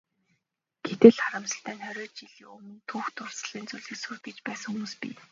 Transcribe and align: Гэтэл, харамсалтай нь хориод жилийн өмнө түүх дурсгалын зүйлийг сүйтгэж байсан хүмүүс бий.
Гэтэл, 0.87 1.15
харамсалтай 1.23 1.75
нь 1.75 1.83
хориод 1.85 2.11
жилийн 2.19 2.47
өмнө 2.55 2.75
түүх 2.89 3.05
дурсгалын 3.15 3.69
зүйлийг 3.69 3.99
сүйтгэж 4.01 4.37
байсан 4.47 4.69
хүмүүс 4.71 4.93
бий. 5.01 5.13